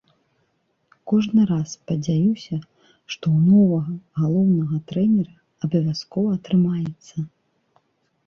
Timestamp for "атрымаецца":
6.39-7.17